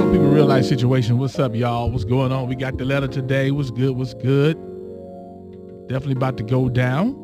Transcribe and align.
Some 0.00 0.12
people 0.12 0.28
real 0.28 0.46
life 0.46 0.64
situation. 0.64 1.18
What's 1.18 1.38
up, 1.38 1.54
y'all? 1.54 1.90
What's 1.90 2.04
going 2.04 2.30
on? 2.30 2.48
We 2.48 2.56
got 2.56 2.76
the 2.76 2.84
letter 2.84 3.08
today. 3.08 3.50
What's 3.50 3.70
good? 3.70 3.96
What's 3.96 4.14
good? 4.14 4.56
Definitely 5.88 6.16
about 6.16 6.36
to 6.36 6.42
go 6.42 6.68
down. 6.68 7.14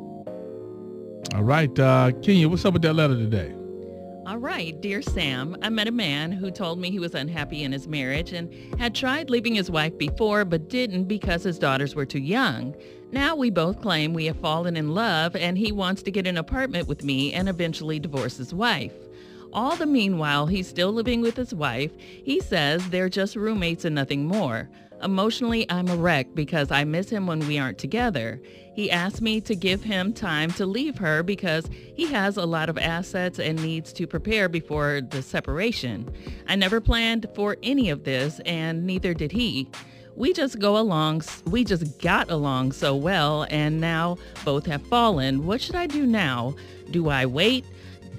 All 1.34 1.43
right, 1.43 1.79
uh, 1.79 2.12
Kenya, 2.23 2.48
what's 2.48 2.65
up 2.65 2.73
with 2.74 2.83
that 2.83 2.95
letter 2.95 3.16
today? 3.16 3.55
All 4.27 4.38
right, 4.38 4.80
dear 4.80 5.02
Sam, 5.02 5.57
I 5.60 5.69
met 5.69 5.87
a 5.87 5.93
man 5.93 6.33
who 6.33 6.51
told 6.51 6.79
me 6.79 6.91
he 6.91 6.98
was 6.98 7.15
unhappy 7.15 7.62
in 7.62 7.73
his 7.73 7.87
marriage 7.87 8.32
and 8.32 8.51
had 8.80 8.95
tried 8.95 9.29
leaving 9.29 9.55
his 9.55 9.71
wife 9.71 9.98
before 9.98 10.46
but 10.46 10.71
didn't 10.71 11.05
because 11.05 11.43
his 11.43 11.59
daughters 11.59 11.95
were 11.95 12.07
too 12.07 12.21
young. 12.21 12.74
Now 13.12 13.37
we 13.37 13.51
both 13.51 13.82
claim 13.82 14.15
we 14.15 14.24
have 14.27 14.38
fallen 14.38 14.77
in 14.77 14.95
love 14.95 15.37
and 15.37 15.59
he 15.59 15.73
wants 15.73 16.02
to 16.05 16.10
get 16.10 16.27
an 16.27 16.38
apartment 16.38 16.88
with 16.88 17.05
me 17.05 17.35
and 17.35 17.48
eventually 17.48 17.98
divorce 17.98 18.38
his 18.38 18.54
wife. 18.54 18.95
All 19.55 19.77
the 19.77 19.87
meanwhile, 19.87 20.47
he's 20.47 20.69
still 20.69 20.93
living 20.93 21.21
with 21.21 21.37
his 21.37 21.55
wife. 21.55 21.93
He 21.99 22.41
says 22.41 22.88
they're 22.88 23.09
just 23.09 23.37
roommates 23.37 23.85
and 23.85 23.95
nothing 23.95 24.27
more. 24.27 24.69
Emotionally, 25.02 25.71
I'm 25.71 25.88
a 25.88 25.97
wreck 25.97 26.35
because 26.35 26.71
I 26.71 26.83
miss 26.85 27.10
him 27.10 27.27
when 27.27 27.47
we 27.47 27.59
aren't 27.59 27.79
together. 27.79 28.41
He 28.75 28.91
asked 28.91 29.21
me 29.21 29.41
to 29.43 29.55
give 29.55 29.85
him 29.85 30.13
time 30.13 30.51
to 30.52 30.66
leave 30.66 30.99
her 30.99 31.23
because 31.23 31.69
he 31.95 32.07
has 32.07 32.37
a 32.37 32.47
lot 32.47 32.69
of 32.69 32.79
assets 32.79 33.38
and 33.38 33.63
needs 33.63 33.93
to 33.93 34.07
prepare 34.07 34.49
before 34.49 35.01
the 35.02 35.23
separation. 35.23 36.10
I 36.49 36.57
never 36.57 36.80
planned 36.80 37.29
for 37.35 37.57
any 37.63 37.91
of 37.91 38.02
this 38.02 38.41
and 38.47 38.85
neither 38.85 39.15
did 39.15 39.30
he. 39.30 39.69
We 40.16 40.32
just 40.32 40.59
go 40.59 40.79
along, 40.79 41.23
we 41.47 41.65
just 41.65 42.01
got 42.01 42.30
along 42.30 42.73
so 42.73 42.97
well 42.97 43.47
and 43.51 43.80
now 43.80 44.16
both 44.45 44.66
have 44.66 44.87
fallen. 44.87 45.45
What 45.45 45.60
should 45.60 45.77
I 45.77 45.87
do 45.87 46.07
now? 46.07 46.55
Do 46.91 47.09
I 47.09 47.27
wait? 47.27 47.65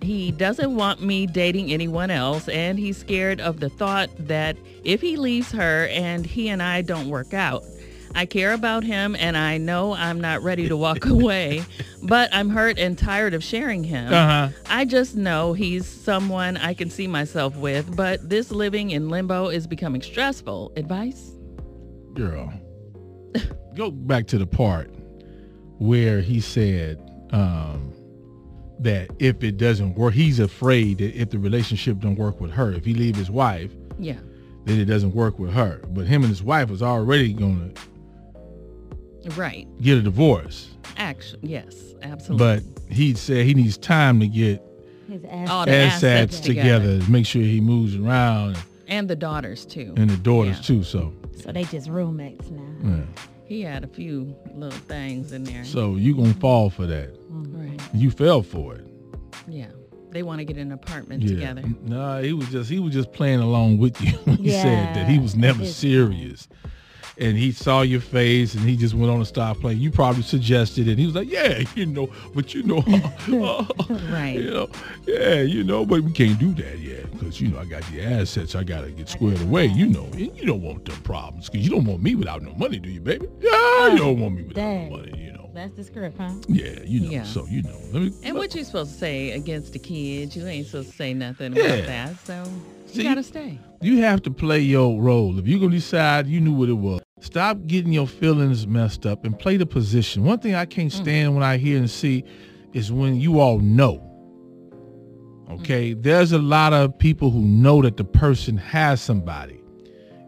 He 0.02 0.32
doesn't 0.32 0.76
want 0.76 1.02
me 1.02 1.26
dating 1.26 1.72
anyone 1.72 2.12
else, 2.12 2.48
and 2.50 2.78
he's 2.78 2.98
scared 2.98 3.42
of 3.42 3.60
the 3.60 3.70
thought 3.70 4.10
that 4.20 4.58
if 4.84 5.02
he 5.02 5.18
leaves 5.18 5.52
her 5.52 5.88
and 5.88 6.26
he 6.26 6.50
and 6.50 6.62
I 6.62 6.82
don't 6.82 7.10
work 7.10 7.34
out, 7.34 7.64
I 8.16 8.26
care 8.26 8.54
about 8.54 8.86
him 8.86 9.14
and 9.20 9.36
I 9.36 9.58
know 9.58 9.94
I'm 9.94 10.22
not 10.22 10.42
ready 10.42 10.70
to 10.70 10.78
walk 10.78 11.06
away, 11.10 11.66
but 12.02 12.30
I'm 12.34 12.50
hurt 12.50 12.80
and 12.80 12.98
tired 12.98 13.34
of 13.34 13.44
sharing 13.44 13.84
him. 13.84 14.14
Uh-huh. 14.14 14.50
I 14.70 14.86
just 14.86 15.16
know 15.16 15.52
he's 15.52 15.86
someone 15.86 16.56
I 16.56 16.74
can 16.74 16.90
see 16.90 17.08
myself 17.08 17.58
with, 17.58 17.94
but 17.96 18.28
this 18.30 18.52
living 18.52 18.92
in 18.92 19.10
limbo 19.10 19.50
is 19.50 19.68
becoming 19.68 20.02
stressful. 20.02 20.72
Advice? 20.78 21.34
Girl, 22.14 22.54
go 23.76 23.92
back 23.92 24.28
to 24.28 24.38
the 24.38 24.48
part 24.48 24.94
where 25.78 26.22
he 26.22 26.40
said 26.40 26.98
um, 27.32 27.94
that 28.80 29.10
if 29.20 29.44
it 29.44 29.58
doesn't 29.58 29.96
work, 29.96 30.14
he's 30.14 30.40
afraid 30.40 30.98
that 31.00 31.16
if 31.20 31.30
the 31.30 31.40
relationship 31.40 32.00
don't 32.00 32.16
work 32.18 32.42
with 32.42 32.52
her, 32.52 32.72
if 32.72 32.84
he 32.86 32.94
leave 32.94 33.16
his 33.16 33.30
wife, 33.32 33.72
Yeah. 34.00 34.18
then 34.66 34.80
it 34.80 34.86
doesn't 34.86 35.14
work 35.16 35.40
with 35.40 35.52
her. 35.54 35.82
But 35.94 36.08
him 36.08 36.24
and 36.24 36.30
his 36.30 36.44
wife 36.44 36.70
was 36.70 36.82
already 36.82 37.34
going 37.34 37.72
to 39.24 39.32
Right. 39.32 39.68
get 39.82 39.98
a 39.98 40.02
divorce. 40.02 40.70
Actually, 40.98 41.40
yes, 41.50 41.96
absolutely. 42.04 42.46
But 42.46 42.94
he 42.94 43.14
said 43.16 43.46
he 43.46 43.54
needs 43.54 43.78
time 43.78 44.20
to 44.20 44.28
get 44.28 44.62
His 45.10 45.24
ass. 45.26 45.50
All 45.50 45.66
the 45.66 45.72
assets, 45.76 46.04
assets 46.34 46.40
together, 46.42 46.94
together. 46.98 47.12
make 47.12 47.26
sure 47.26 47.42
he 47.42 47.62
moves 47.62 47.96
around 47.96 48.58
and 48.88 49.08
the 49.08 49.16
daughters 49.16 49.66
too. 49.66 49.94
and 49.98 50.10
the 50.10 50.18
daughters 50.18 50.58
Yeah. 50.58 50.62
too. 50.78 50.84
So, 50.84 51.14
So 51.36 51.52
they 51.52 51.64
just 51.66 51.90
roommates 51.90 52.50
now. 52.52 52.62
yeah. 52.84 53.02
He 53.46 53.62
had 53.62 53.84
a 53.84 53.88
few 53.88 54.36
little 54.56 54.78
things 54.88 55.32
in 55.32 55.44
there. 55.44 55.64
so 55.64 55.96
you 55.96 56.16
gonna 56.16 56.34
fall 56.36 56.70
for 56.70 56.86
that. 56.88 57.10
Right. 57.94 57.96
You 57.96 58.12
fell 58.12 58.42
for 58.44 58.76
it. 58.76 58.88
Yeah. 59.48 59.68
They 60.12 60.24
want 60.24 60.40
to 60.40 60.46
get 60.46 60.58
an 60.58 60.72
apartment 60.72 61.24
Yeah. 61.24 61.30
together. 61.54 61.64
No, 61.84 62.22
he 62.22 62.32
was 62.34 62.48
just 62.50 62.70
he 62.70 62.80
was 62.80 62.94
just 62.94 63.12
playing 63.12 63.40
along 63.42 63.78
with 63.80 64.00
you. 64.02 64.12
when 64.24 64.38
he 64.38 64.52
said 64.52 64.96
that 64.96 65.10
he 65.10 65.20
was 65.20 65.36
never 65.36 65.62
it's- 65.62 65.76
serious. 65.76 66.48
And 67.18 67.38
he 67.38 67.54
saw 67.54 67.80
your 67.82 68.02
face 68.02 68.56
and 68.56 68.64
he 68.68 68.76
just 68.76 68.94
went 68.94 69.10
on 69.10 69.20
to 69.20 69.26
start 69.26 69.62
playing. 69.62 69.80
You 69.80 69.90
probably 69.90 70.22
suggested 70.24 70.90
it. 70.90 70.98
He 70.98 71.06
was 71.06 71.16
like, 71.16 71.30
Yeah, 71.32 71.64
you 71.76 71.86
know, 71.86 72.10
but 72.34 72.54
you 72.54 72.64
know, 72.64 72.80
uh, 72.88 73.00
uh, 73.34 73.66
Right. 74.12 74.36
you 74.38 74.52
know, 74.52 74.68
yeah, 75.08 75.42
you 75.42 75.64
know, 75.64 75.86
but 75.86 76.02
we 76.02 76.12
can't 76.12 76.38
do 76.38 76.54
that 76.56 76.78
yet 76.80 77.10
because 77.14 77.40
you 77.40 77.48
know 77.48 77.60
I 77.60 77.64
got 77.66 77.84
the 77.84 78.02
assets 78.04 78.54
I 78.54 78.66
gotta 78.66 78.92
get 78.92 79.08
squared 79.08 79.40
away. 79.42 79.68
You 79.68 79.86
know, 79.88 80.04
and 80.12 80.20
you 80.38 80.46
don't 80.46 80.62
want 80.62 80.84
them 80.84 80.98
problems 81.04 81.50
because 81.50 81.66
you 81.66 81.72
don't 81.72 81.86
want 81.86 82.02
me 82.04 82.16
without 82.16 82.42
no 82.42 82.54
money, 82.56 82.80
do 82.80 82.90
you, 82.90 83.00
baby? 83.00 83.28
Yeah, 83.40 83.94
you 83.94 83.98
don't 84.00 84.20
want 84.20 84.36
me 84.36 84.44
without 84.44 84.62
Dang. 84.64 84.90
no 84.90 84.98
money. 84.98 85.25
That's 85.56 85.74
the 85.74 85.86
script, 85.86 86.18
huh? 86.18 86.34
yeah, 86.50 86.82
you 86.84 87.00
know. 87.00 87.10
Yeah. 87.10 87.24
So 87.24 87.46
you 87.48 87.64
know, 87.64 87.80
let 87.94 88.04
me. 88.04 88.12
And 88.24 88.36
what 88.36 88.54
you 88.54 88.66
supposed 88.66 88.92
to 88.92 88.98
say 88.98 89.32
against 89.32 89.72
the 89.72 89.80
kids? 89.80 90.36
You 90.36 90.46
ain't 90.46 90.68
supposed 90.68 90.92
to 90.92 90.96
say 90.98 91.14
nothing 91.14 91.54
about 91.54 91.86
that. 91.86 92.20
So 92.26 92.44
See, 92.88 92.98
you 92.98 93.04
gotta 93.08 93.24
stay. 93.24 93.58
you 93.82 94.00
have 94.02 94.22
to 94.24 94.32
play 94.32 94.60
your 94.60 95.02
role. 95.02 95.40
If 95.40 95.48
you're 95.48 95.62
gonna 95.62 95.72
decide 95.72 96.28
you 96.28 96.42
knew 96.42 96.52
what 96.52 96.68
it 96.68 96.74
was, 96.74 97.02
stop 97.22 97.66
getting 97.68 97.94
your 97.94 98.06
feelings 98.06 98.68
messed 98.68 99.06
up 99.06 99.24
and 99.24 99.40
play 99.40 99.56
the 99.56 99.66
position. 99.66 100.26
One 100.26 100.40
thing 100.40 100.56
I 100.56 100.66
can't 100.66 100.92
mm. 100.92 101.02
stand 101.02 101.34
when 101.36 101.44
I 101.44 101.56
hear 101.56 101.78
and 101.78 101.90
see 101.90 102.26
is 102.74 102.92
when 102.92 103.16
you 103.16 103.40
all 103.40 103.60
know. 103.60 104.04
Mm. 105.48 105.62
Okay, 105.62 105.94
there's 105.94 106.34
a 106.34 106.38
lot 106.38 106.74
of 106.74 107.00
people 107.00 107.32
who 107.32 107.40
know 107.40 107.82
that 107.82 107.96
the 107.96 108.04
person 108.04 108.58
has 108.58 109.00
somebody, 109.02 109.64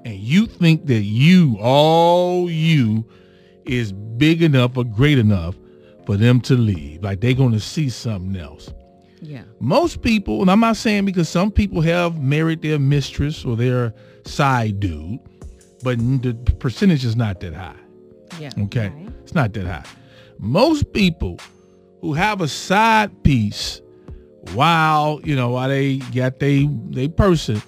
and 0.06 0.16
you 0.16 0.46
think 0.46 0.86
that 0.86 1.02
you, 1.02 1.58
all 1.60 2.50
you, 2.50 3.04
is 3.68 3.92
big 3.92 4.42
enough 4.42 4.78
or 4.78 4.84
great 4.84 5.18
enough 5.18 5.56
for 6.06 6.18
them 6.18 6.40
to 6.42 6.56
leave. 6.56 7.04
Like 7.04 7.22
they're 7.22 7.34
gonna 7.34 7.60
see 7.60 7.90
something 7.90 8.36
else 8.40 8.72
Yeah. 9.22 9.42
most 9.60 10.02
people, 10.02 10.42
and 10.42 10.50
I'm 10.50 10.60
not 10.60 10.78
saying 10.78 11.06
because 11.06 11.28
some 11.30 11.52
people 11.52 11.82
have 11.82 12.22
married 12.22 12.62
their 12.62 12.80
mistress 12.80 13.44
or 13.46 13.56
their 13.56 13.94
side 14.26 14.80
dude, 14.80 15.20
but 15.84 15.98
the 16.00 16.34
percentage 16.60 17.04
is 17.06 17.16
not 17.16 17.40
that 17.42 17.54
high. 17.54 17.76
Yeah. 18.40 18.52
Okay, 18.58 18.88
Right. 18.90 19.08
it's 19.24 19.36
not 19.36 19.54
that 19.54 19.66
high. 19.66 19.84
Most 20.40 20.92
people 20.94 21.40
who 22.02 22.14
have 22.14 22.42
a 22.42 22.48
side 22.48 23.12
piece 23.24 23.82
while 24.54 25.20
you 25.24 25.36
know 25.36 25.50
while 25.50 25.68
they 25.70 25.98
got 25.98 26.40
they 26.40 26.70
they 26.90 27.08
person, 27.08 27.62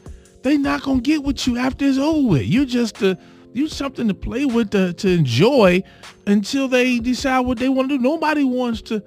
they 0.43 0.57
not 0.57 0.83
gonna 0.83 1.01
get 1.01 1.23
with 1.23 1.45
you 1.47 1.57
after 1.57 1.85
it's 1.85 1.97
over 1.97 2.27
with. 2.27 2.43
You're 2.45 2.65
just 2.65 3.01
a 3.01 3.17
you 3.53 3.67
something 3.67 4.07
to 4.07 4.13
play 4.13 4.45
with 4.45 4.71
to, 4.71 4.93
to 4.93 5.09
enjoy 5.09 5.81
until 6.27 6.67
they 6.67 6.99
decide 6.99 7.39
what 7.41 7.57
they 7.57 7.69
want 7.69 7.89
to 7.89 7.97
do. 7.97 8.03
Nobody 8.03 8.43
wants 8.43 8.81
to. 8.83 9.03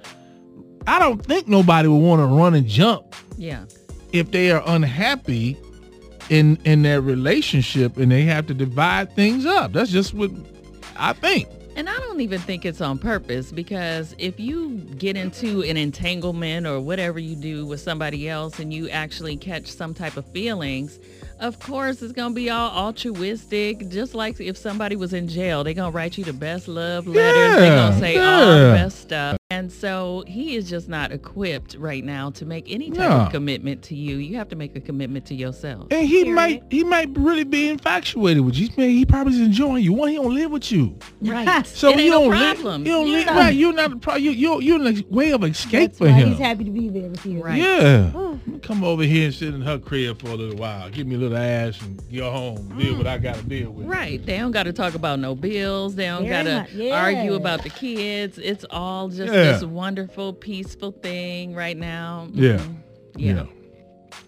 I 0.87 0.99
don't 0.99 1.25
think 1.25 1.47
nobody 1.49 1.89
would 1.89 1.99
want 1.99 2.21
to 2.21 2.27
run 2.27 2.55
and 2.55 2.67
jump 2.67 3.15
Yeah. 3.37 3.65
if 4.13 4.31
they 4.33 4.51
are 4.51 4.63
unhappy 4.67 5.57
in 6.29 6.59
in 6.65 6.83
their 6.83 7.01
relationship 7.01 7.97
and 7.99 8.11
they 8.11 8.23
have 8.23 8.47
to 8.49 8.55
divide 8.55 9.15
things 9.15 9.47
up. 9.47 9.73
That's 9.73 9.91
just 9.93 10.13
what 10.15 10.31
I 10.97 11.13
think. 11.13 11.49
And 11.75 11.89
I 11.89 11.99
don't 11.99 12.21
even 12.21 12.39
think 12.41 12.67
it's 12.67 12.81
on 12.81 12.99
purpose 12.99 13.51
because 13.51 14.15
if 14.19 14.39
you 14.39 14.77
get 14.99 15.17
into 15.17 15.63
an 15.63 15.77
entanglement 15.77 16.67
or 16.67 16.81
whatever 16.81 17.19
you 17.19 17.35
do 17.35 17.65
with 17.65 17.81
somebody 17.81 18.29
else 18.29 18.59
and 18.59 18.73
you 18.73 18.91
actually 18.91 19.37
catch 19.37 19.69
some 19.69 19.95
type 19.95 20.17
of 20.19 20.27
feelings, 20.27 20.99
of 21.41 21.59
course 21.61 22.03
it's 22.03 22.13
gonna 22.13 22.35
be 22.35 22.51
all 22.51 22.71
altruistic. 22.71 23.89
Just 23.89 24.15
like 24.15 24.39
if 24.39 24.57
somebody 24.57 24.97
was 24.97 25.15
in 25.15 25.29
jail, 25.29 25.65
they're 25.65 25.73
gonna 25.73 25.91
write 25.91 26.19
you 26.19 26.25
the 26.25 26.33
best 26.35 26.69
love 26.69 27.07
letters. 27.07 27.37
Yeah, 27.37 27.57
they're 27.57 27.77
gonna 27.77 27.99
say 27.99 28.19
all 28.19 28.47
the 28.47 28.61
yeah. 28.61 28.75
best 28.75 29.01
stuff. 29.01 29.39
And 29.53 29.71
so 29.71 30.25
he 30.27 30.57
is 30.57 30.71
just 30.71 30.89
not 30.89 31.13
equipped 31.13 31.77
right 31.79 32.03
now 32.03 32.31
to 32.31 32.47
make 32.47 32.71
any 32.73 32.89
type 32.91 33.11
No. 33.11 33.17
of 33.27 33.33
commitment 33.33 33.83
to 33.85 33.95
you. 33.95 34.17
You 34.17 34.37
have 34.39 34.49
to 34.49 34.57
make 34.57 34.75
a 34.77 34.81
commitment 34.81 35.27
to 35.27 35.35
yourself. 35.35 35.89
And 35.91 36.09
he 36.09 36.25
Period. 36.25 36.35
might 36.35 36.63
he 36.71 36.85
might 36.85 37.11
really 37.19 37.45
be 37.45 37.69
infatuated 37.69 38.43
with 38.47 38.57
you. 38.57 38.71
Man, 38.79 38.89
he 38.91 39.05
probably 39.05 39.35
is 39.35 39.41
enjoying 39.41 39.85
you. 39.85 39.93
One, 39.93 40.09
he 40.09 40.17
don't 40.17 40.35
live 40.35 40.51
with 40.51 40.73
you. 40.73 40.97
Right. 41.21 41.67
So 41.83 41.89
It 41.91 41.93
ain't 41.93 42.03
you 42.05 42.11
no 42.11 42.21
don't 42.31 42.31
problem. 42.31 42.85
live. 42.85 42.87
You 42.87 42.93
don't 42.93 43.07
You 43.07 43.13
live 43.19 43.27
right. 43.27 43.55
You're 43.55 43.73
not 43.73 43.93
a 43.93 43.97
pro. 43.97 44.15
You 44.15 44.31
you 44.31 44.61
you're 44.63 44.81
in 44.87 44.99
a 44.99 45.15
way 45.15 45.33
of 45.33 45.45
escape 45.45 45.91
That's 45.91 45.99
for 45.99 46.07
why 46.07 46.13
him. 46.13 46.29
he's 46.31 46.39
happy 46.39 46.65
to 46.65 46.71
be 46.71 46.89
there 46.89 47.09
with 47.11 47.27
you. 47.27 47.43
Right. 47.43 47.61
Yeah. 47.61 48.11
Oh. 48.15 48.41
Come 48.63 48.85
over 48.85 49.03
here 49.03 49.27
and 49.27 49.35
sit 49.35 49.55
in 49.55 49.61
her 49.61 49.79
crib 49.79 50.21
for 50.21 50.29
a 50.29 50.35
little 50.35 50.57
while. 50.57 50.89
Give 50.91 51.07
me 51.07 51.17
a 51.17 51.19
little 51.19 51.37
ass 51.37 51.81
and 51.83 52.01
go 52.15 52.31
home. 52.31 52.79
Deal 52.79 52.95
mm. 52.95 52.99
what 52.99 53.07
I 53.07 53.19
gotta 53.19 53.43
deal 53.43 53.71
with. 53.71 53.87
Right. 53.87 54.25
They 54.25 54.39
don't 54.39 54.53
got 54.53 54.65
to 54.65 54.73
talk 54.73 54.95
about 54.95 55.19
no 55.19 55.35
bills. 55.35 55.95
They 55.95 56.07
don't 56.07 56.27
got 56.27 56.45
to 56.45 56.67
yeah. 56.73 57.03
argue 57.03 57.35
about 57.35 57.63
the 57.63 57.71
kids. 57.71 58.39
It's 58.39 58.65
all 58.71 59.09
just 59.09 59.33
Yeah. 59.33 59.42
This 59.45 59.65
wonderful, 59.65 60.33
peaceful 60.33 60.93
thing 60.93 61.55
right 61.55 61.77
now. 61.77 62.29
Yeah. 62.33 62.57
Mhm. 62.59 62.75
Yeah. 63.17 63.45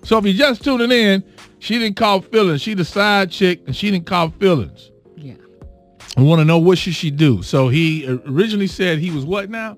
So 0.03 0.19
if 0.19 0.25
you're 0.25 0.35
just 0.35 0.63
tuning 0.63 0.91
in, 0.91 1.23
she 1.59 1.79
didn't 1.79 1.97
call 1.97 2.21
feelings. 2.21 2.61
She 2.61 2.75
the 2.75 2.85
side 2.85 3.31
chick 3.31 3.63
and 3.67 3.75
she 3.75 3.91
didn't 3.91 4.07
call 4.07 4.31
feelings. 4.31 4.91
Yeah. 5.17 5.35
I 6.17 6.21
want 6.23 6.41
to 6.41 6.45
know 6.45 6.59
what 6.59 6.79
should 6.79 6.95
she 6.95 7.11
do. 7.11 7.43
So 7.43 7.69
he 7.69 8.07
originally 8.27 8.67
said 8.67 8.99
he 8.99 9.11
was 9.11 9.25
what 9.25 9.49
now? 9.51 9.77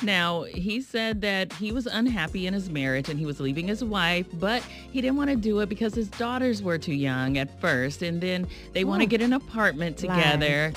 Now, 0.00 0.44
he 0.44 0.80
said 0.80 1.22
that 1.22 1.52
he 1.54 1.72
was 1.72 1.86
unhappy 1.86 2.46
in 2.46 2.54
his 2.54 2.70
marriage 2.70 3.08
and 3.08 3.18
he 3.18 3.26
was 3.26 3.40
leaving 3.40 3.66
his 3.66 3.82
wife, 3.82 4.26
but 4.34 4.62
he 4.92 5.00
didn't 5.00 5.16
want 5.16 5.30
to 5.30 5.34
do 5.36 5.58
it 5.58 5.68
because 5.68 5.92
his 5.92 6.06
daughters 6.08 6.62
were 6.62 6.78
too 6.78 6.94
young 6.94 7.36
at 7.36 7.60
first. 7.60 8.02
And 8.02 8.20
then 8.20 8.46
they 8.74 8.84
want 8.84 9.00
to 9.02 9.06
Oh. 9.06 9.10
get 9.10 9.20
an 9.22 9.32
apartment 9.32 9.96
together. 9.96 10.72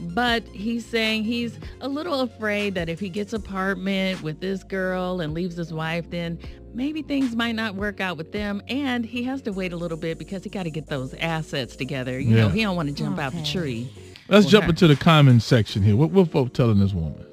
But 0.00 0.44
he's 0.48 0.84
saying 0.84 1.24
he's 1.24 1.58
a 1.80 1.88
little 1.88 2.20
afraid 2.20 2.74
that 2.74 2.88
if 2.88 3.00
he 3.00 3.08
gets 3.08 3.32
apartment 3.32 4.22
with 4.22 4.40
this 4.40 4.62
girl 4.62 5.20
and 5.20 5.34
leaves 5.34 5.56
his 5.56 5.72
wife, 5.72 6.08
then 6.10 6.38
maybe 6.74 7.02
things 7.02 7.36
might 7.36 7.54
not 7.54 7.74
work 7.76 8.00
out 8.00 8.16
with 8.16 8.32
them 8.32 8.62
and 8.68 9.06
he 9.06 9.22
has 9.24 9.40
to 9.42 9.52
wait 9.52 9.72
a 9.72 9.76
little 9.76 9.96
bit 9.96 10.18
because 10.18 10.42
he 10.42 10.50
got 10.50 10.64
to 10.64 10.70
get 10.70 10.88
those 10.88 11.14
assets 11.14 11.76
together. 11.76 12.18
You 12.18 12.36
know, 12.36 12.48
he 12.48 12.62
don't 12.62 12.76
want 12.76 12.88
to 12.88 12.94
jump 12.94 13.18
out 13.18 13.32
the 13.32 13.44
tree. 13.44 13.92
Let's 14.28 14.46
jump 14.46 14.64
her. 14.64 14.70
into 14.70 14.86
the 14.86 14.96
comment 14.96 15.42
section 15.42 15.82
here. 15.82 15.96
What 15.96 16.10
what 16.10 16.30
folk 16.30 16.54
telling 16.54 16.78
this 16.78 16.92
woman? 16.92 17.24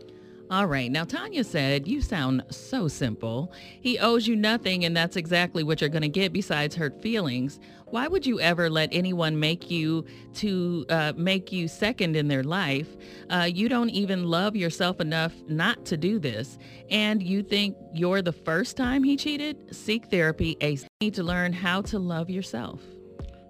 All 0.51 0.65
right. 0.65 0.91
Now, 0.91 1.05
Tanya 1.05 1.45
said, 1.45 1.87
You 1.87 2.01
sound 2.01 2.43
so 2.49 2.89
simple. 2.89 3.53
He 3.79 3.97
owes 3.97 4.27
you 4.27 4.35
nothing, 4.35 4.83
and 4.83 4.95
that's 4.95 5.15
exactly 5.15 5.63
what 5.63 5.79
you're 5.79 5.89
going 5.89 6.01
to 6.01 6.09
get 6.09 6.33
besides 6.33 6.75
hurt 6.75 7.01
feelings. 7.01 7.57
Why 7.85 8.09
would 8.09 8.25
you 8.25 8.41
ever 8.41 8.69
let 8.69 8.89
anyone 8.91 9.39
make 9.39 9.71
you 9.71 10.05
to 10.35 10.85
uh, 10.89 11.13
make 11.15 11.53
you 11.53 11.69
second 11.69 12.17
in 12.17 12.27
their 12.27 12.43
life? 12.43 12.89
Uh, 13.29 13.49
you 13.51 13.69
don't 13.69 13.91
even 13.91 14.25
love 14.25 14.57
yourself 14.57 14.99
enough 14.99 15.31
not 15.47 15.85
to 15.85 15.95
do 15.95 16.19
this. 16.19 16.57
And 16.89 17.23
you 17.23 17.43
think 17.43 17.77
you're 17.93 18.21
the 18.21 18.33
first 18.33 18.75
time 18.75 19.03
he 19.03 19.15
cheated? 19.15 19.73
Seek 19.73 20.07
therapy. 20.07 20.57
You 20.59 20.79
need 20.99 21.13
to 21.13 21.23
learn 21.23 21.53
how 21.53 21.81
to 21.83 21.97
love 21.97 22.29
yourself. 22.29 22.81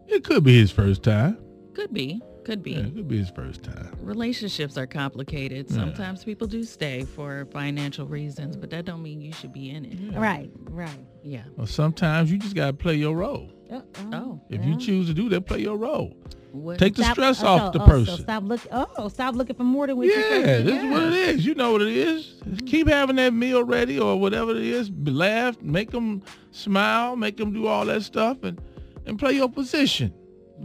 It 0.08 0.24
could 0.24 0.44
be 0.44 0.60
his 0.60 0.70
first 0.70 1.02
time. 1.02 1.40
Could 1.74 1.94
be. 1.94 2.22
Could 2.44 2.64
be. 2.64 2.72
Yeah, 2.72 2.80
it 2.80 2.96
could 2.96 3.08
be 3.08 3.18
his 3.20 3.30
first 3.30 3.64
time. 3.64 3.96
relationships 4.02 4.78
are 4.78 4.88
complicated. 4.88 5.68
Yeah. 5.70 5.76
Sometimes 5.78 6.24
people 6.24 6.48
do 6.48 6.64
stay 6.64 7.04
for 7.06 7.46
financial 7.52 8.08
reasons, 8.08 8.58
but 8.58 8.70
that 8.72 8.86
don't 8.86 9.04
mean 9.04 9.22
you 9.22 9.32
should 9.32 9.54
be 9.54 9.70
in 9.70 9.86
it. 9.86 10.18
Right, 10.18 10.50
right. 10.70 11.06
Yeah. 11.24 11.44
Well, 11.56 11.68
sometimes 11.68 12.32
you 12.32 12.38
just 12.40 12.56
gotta 12.56 12.74
play 12.74 12.96
your 12.96 13.16
role. 13.16 13.52
Uh, 13.72 13.82
Oh. 14.12 14.42
If 14.50 14.66
you 14.66 14.76
choose 14.78 15.08
to 15.08 15.14
do 15.14 15.30
that, 15.30 15.42
play 15.46 15.60
your 15.62 15.78
role. 15.78 16.16
What? 16.52 16.80
Take 16.80 16.96
the 16.96 17.04
Stop- 17.04 17.14
stress 17.16 17.44
oh, 17.44 17.48
off 17.48 17.74
so- 17.74 17.78
the 17.80 17.84
oh, 17.84 17.88
so 17.88 17.92
person. 17.92 18.24
stop 18.24 18.44
look. 18.44 18.60
Oh, 18.72 19.08
stop 19.08 19.36
looking 19.36 19.56
for 19.56 19.64
more 19.64 19.88
than 19.88 19.96
what 19.96 20.08
you 20.08 20.14
Yeah, 20.14 20.22
supposed 20.24 20.66
this 20.66 20.84
is 20.84 20.90
what 20.92 21.04
it 21.04 21.14
is. 21.14 21.46
You 21.46 21.56
know 21.56 21.72
what 21.72 21.82
it 21.82 21.96
is. 21.96 22.34
Just 22.50 22.66
keep 22.66 22.88
having 22.90 23.16
that 23.18 23.34
meal 23.34 23.64
ready 23.64 23.98
or 24.00 24.20
whatever 24.20 24.52
it 24.52 24.58
is. 24.64 24.92
Laugh, 25.06 25.62
make 25.62 25.92
them 25.92 26.22
smile, 26.52 27.16
make 27.16 27.38
them 27.38 27.54
do 27.54 27.68
all 27.68 27.86
that 27.86 28.02
stuff, 28.04 28.44
and 28.44 28.60
and 29.06 29.18
play 29.18 29.34
your 29.34 29.48
position. 29.50 30.14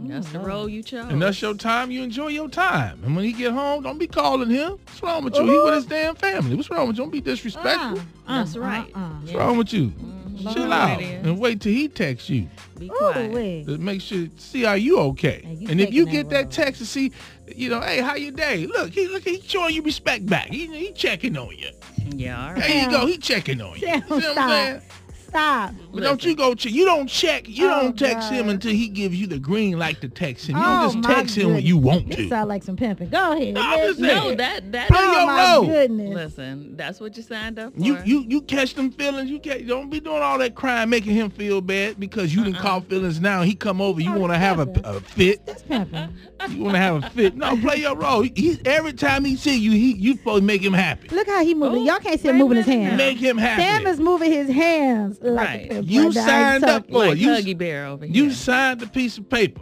That's 0.05 0.31
the 0.31 0.39
role 0.39 0.69
you 0.69 0.83
chose. 0.83 1.11
And 1.11 1.21
that's 1.21 1.41
your 1.41 1.53
time. 1.55 1.91
You 1.91 2.03
enjoy 2.03 2.27
your 2.27 2.49
time. 2.49 3.01
And 3.03 3.15
when 3.15 3.25
he 3.25 3.33
get 3.33 3.51
home, 3.51 3.83
don't 3.83 3.97
be 3.97 4.07
calling 4.07 4.49
him. 4.49 4.71
What's 4.85 5.01
wrong 5.01 5.23
with 5.23 5.35
you? 5.35 5.43
He 5.43 5.59
with 5.59 5.73
his 5.73 5.85
damn 5.85 6.15
family. 6.15 6.55
What's 6.55 6.69
wrong 6.69 6.87
with 6.87 6.97
you? 6.97 7.03
Don't 7.03 7.11
be 7.11 7.21
disrespectful. 7.21 7.99
Uh, 8.27 8.37
That's 8.43 8.55
uh, 8.55 8.59
right. 8.59 8.91
Uh. 8.93 9.09
What's 9.09 9.33
wrong 9.33 9.57
with 9.57 9.73
you? 9.73 9.87
Mhm. 9.87 10.53
Chill 10.53 10.71
out 10.71 10.89
what 10.91 11.01
it 11.01 11.05
is. 11.05 11.25
and 11.25 11.39
wait 11.39 11.61
till 11.61 11.71
he 11.73 11.87
texts 11.87 12.29
you. 12.29 12.47
Be 12.77 12.85
Ooh, 12.85 12.89
quiet. 12.95 13.31
wee. 13.31 13.63
to 13.65 13.77
make 13.79 14.01
sure 14.01 14.27
see 14.37 14.65
are 14.65 14.77
you 14.77 14.99
okay. 14.99 15.41
And 15.43 15.59
you 15.59 15.67
and 15.69 15.81
if 15.81 15.91
you 15.91 16.05
taking 16.05 16.19
get 16.19 16.29
that 16.29 16.51
that 16.51 16.63
text 16.63 16.79
to 16.79 16.85
see, 16.85 17.11
you 17.47 17.69
know, 17.71 17.81
hey, 17.81 18.01
how 18.01 18.15
your 18.15 18.31
day? 18.31 18.67
Look, 18.67 18.91
he 18.91 19.07
look, 19.07 19.23
he 19.23 19.41
showing 19.41 19.73
you 19.73 19.81
respect 19.81 20.27
back. 20.27 20.49
He, 20.49 20.67
he 20.67 20.91
checking 20.91 21.35
on 21.37 21.57
you. 21.57 21.69
Yeah. 22.15 22.49
All 22.49 22.53
right. 22.53 22.61
There 22.61 22.83
you 22.83 22.91
go. 22.91 23.07
He 23.07 23.17
checking 23.17 23.61
on 23.61 23.79
you. 23.79 23.87
Damn, 23.87 24.01
See 24.03 24.09
what 24.09 24.37
I'm 24.37 24.49
saying? 24.49 24.81
Stop. 25.29 25.73
But 25.93 26.03
don't 26.03 26.23
you 26.23 26.35
go 26.35 26.53
check. 26.55 26.71
You 26.71 26.85
don't 26.85 27.07
check. 27.07 27.47
You 27.47 27.67
Oh, 27.67 27.81
don't 27.81 27.97
text 27.99 28.31
him 28.31 28.49
until 28.49 28.71
he 28.71 28.87
gives 28.87 29.15
you 29.15 29.27
the 29.27 29.39
green 29.39 29.77
light 29.77 29.99
to 30.01 30.09
text 30.09 30.47
him. 30.47 30.55
You 30.57 30.63
Oh, 30.63 30.65
don't 30.65 30.83
just 30.93 30.97
my 31.09 31.13
text 31.15 31.35
him 31.35 31.53
when 31.53 31.63
you 31.65 31.77
want 31.77 32.07
This 32.07 32.17
to. 32.17 32.29
sound 32.29 32.49
like 32.49 32.63
some 32.63 32.75
pimping. 32.77 33.09
Go 33.09 33.33
ahead. 33.33 33.53
No, 33.53 33.61
I'm 33.61 33.79
just 33.79 33.99
Listen. 33.99 34.17
No, 34.29 34.35
that 34.35 34.71
that. 34.71 34.87
Play 34.89 34.97
oh 34.99 35.11
your 35.11 35.25
my 35.25 35.53
role. 35.53 35.65
goodness. 35.65 36.13
Listen, 36.15 36.77
that's 36.77 36.99
what 36.99 37.17
you 37.17 37.23
signed 37.23 37.59
up 37.59 37.73
for. 37.73 37.79
You 37.79 37.97
you 38.05 38.25
you 38.27 38.41
catch 38.41 38.73
them 38.75 38.91
feelings. 38.91 39.29
You 39.29 39.39
catch, 39.39 39.65
don't 39.67 39.89
be 39.89 39.99
doing 39.99 40.21
all 40.21 40.37
that 40.39 40.55
crying, 40.55 40.89
making 40.89 41.13
him 41.13 41.29
feel 41.29 41.61
bad 41.61 41.99
because 41.99 42.33
you 42.33 42.43
didn't 42.43 42.57
Uh-uh. 42.57 42.63
call 42.63 42.81
feelings 42.81 43.19
now. 43.19 43.41
He 43.43 43.55
come 43.55 43.81
over. 43.81 43.99
You 44.01 44.15
Oh, 44.15 44.19
want 44.19 44.33
to 44.33 44.37
have 44.39 44.59
a, 44.59 44.67
a 44.85 44.99
fit. 45.01 45.45
That's 45.45 45.63
pimping. 45.63 46.09
You 46.49 46.63
want 46.63 46.75
to 46.75 46.79
have 46.79 47.03
a 47.03 47.09
fit. 47.09 47.35
No, 47.35 47.57
play 47.57 47.77
your 47.77 47.95
role. 47.95 48.21
He, 48.21 48.59
every 48.63 48.93
time 48.93 49.25
he 49.25 49.35
see 49.35 49.57
you, 49.57 49.71
he 49.71 49.93
you 49.95 50.13
supposed 50.15 50.43
to 50.43 50.45
make 50.45 50.61
him 50.61 50.71
happy. 50.71 51.09
Look 51.09 51.27
how 51.27 51.43
he 51.43 51.53
moving. 51.55 51.81
Oh, 51.81 51.85
Y'all 51.85 51.99
can't 51.99 52.21
see 52.21 52.29
him 52.29 52.37
moving 52.37 52.57
his 52.57 52.67
hands. 52.67 52.95
Make 52.95 53.17
him 53.17 53.37
happy. 53.39 53.63
Sam 53.63 53.87
is 53.87 53.99
moving 53.99 54.31
his 54.31 54.47
hands 54.47 55.16
like 55.21 55.47
Right. 55.47 55.71
a 55.71 55.83
You 55.83 56.05
right 56.07 56.15
now. 56.15 56.21
He's 56.21 56.25
signed 56.25 56.63
up 56.65 56.89
for 56.89 57.05
it. 57.05 57.07
like 57.09 57.17
You- 57.17 57.29
Huggy 57.29 57.57
Bear 57.57 57.85
over 57.87 58.05
here. 58.05 58.15
You 58.15 58.31
signed 58.31 58.79
the 58.81 58.87
piece 58.87 59.17
of 59.17 59.29
paper. 59.29 59.61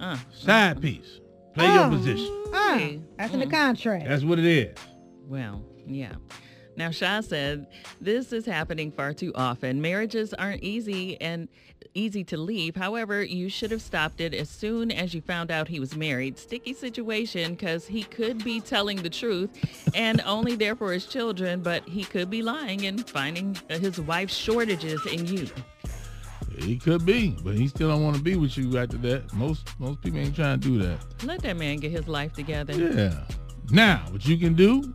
uh, 0.00 0.16
Side 0.32 0.80
piece. 0.80 1.20
Play 1.54 1.66
your 1.74 1.84
Oh. 1.86 1.90
position. 1.90 2.44
Uh, 2.54 2.78
Hey. 2.78 3.00
that's 3.18 3.34
in 3.34 3.40
the 3.40 3.46
contract. 3.46 4.06
That's 4.06 4.22
what 4.24 4.38
it 4.38 4.44
is. 4.44 4.76
Well, 5.26 5.62
yeah. 5.86 6.12
Now, 6.78 6.92
Shah 6.92 7.22
said, 7.22 7.66
this 8.00 8.32
is 8.32 8.46
happening 8.46 8.92
far 8.92 9.12
too 9.12 9.32
often. 9.34 9.82
Marriages 9.82 10.32
aren't 10.32 10.62
easy 10.62 11.20
and 11.20 11.48
easy 11.92 12.22
to 12.22 12.36
leave. 12.36 12.76
However, 12.76 13.20
you 13.20 13.48
should 13.48 13.72
have 13.72 13.82
stopped 13.82 14.20
it 14.20 14.32
as 14.32 14.48
soon 14.48 14.92
as 14.92 15.12
you 15.12 15.20
found 15.20 15.50
out 15.50 15.66
he 15.66 15.80
was 15.80 15.96
married. 15.96 16.38
Sticky 16.38 16.74
situation 16.74 17.54
because 17.54 17.84
he 17.84 18.04
could 18.04 18.44
be 18.44 18.60
telling 18.60 19.02
the 19.02 19.10
truth 19.10 19.90
and 19.92 20.20
only 20.20 20.54
there 20.54 20.76
for 20.76 20.92
his 20.92 21.06
children, 21.06 21.62
but 21.62 21.82
he 21.88 22.04
could 22.04 22.30
be 22.30 22.42
lying 22.42 22.86
and 22.86 23.10
finding 23.10 23.56
uh, 23.68 23.78
his 23.78 24.00
wife's 24.00 24.36
shortages 24.36 25.04
in 25.06 25.26
you. 25.26 25.48
He 26.60 26.78
could 26.78 27.04
be, 27.04 27.36
but 27.42 27.56
he 27.56 27.66
still 27.66 27.88
don't 27.88 28.04
want 28.04 28.14
to 28.14 28.22
be 28.22 28.36
with 28.36 28.56
you 28.56 28.78
after 28.78 28.98
that. 28.98 29.32
Most 29.34 29.68
most 29.80 30.00
people 30.00 30.20
ain't 30.20 30.36
trying 30.36 30.60
to 30.60 30.68
do 30.68 30.78
that. 30.78 30.98
Let 31.24 31.42
that 31.42 31.56
man 31.56 31.78
get 31.78 31.90
his 31.90 32.06
life 32.06 32.34
together. 32.34 32.72
Yeah. 32.72 33.24
Now, 33.70 34.04
what 34.10 34.26
you 34.26 34.38
can 34.38 34.54
do, 34.54 34.94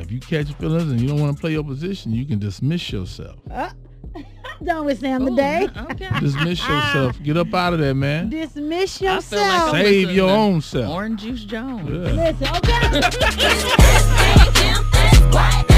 if 0.00 0.10
you 0.10 0.20
catch 0.20 0.52
feelings 0.54 0.90
and 0.90 1.00
you 1.00 1.08
don't 1.08 1.20
want 1.20 1.36
to 1.36 1.40
play 1.40 1.52
your 1.52 1.64
position, 1.64 2.12
you 2.12 2.24
can 2.24 2.38
dismiss 2.38 2.90
yourself. 2.92 3.38
Uh, 3.50 3.70
I'm 4.14 4.24
done 4.64 4.86
with 4.86 5.00
Sam 5.00 5.22
Ooh, 5.22 5.30
today. 5.30 5.68
Okay. 5.90 6.08
Dismiss 6.20 6.66
yourself. 6.66 7.22
Get 7.22 7.36
up 7.36 7.52
out 7.52 7.74
of 7.74 7.78
there, 7.78 7.94
man. 7.94 8.30
Dismiss 8.30 9.00
yourself. 9.00 9.72
like 9.72 9.84
Save 9.84 10.10
your 10.10 10.30
own 10.30 10.60
self. 10.62 10.90
Orange 10.90 11.22
Juice 11.22 11.44
Jones. 11.44 11.88
Yeah. 11.88 12.12
Listen, 12.12 12.48
okay? 12.56 13.00
S-A-M-S-Y 14.58 15.64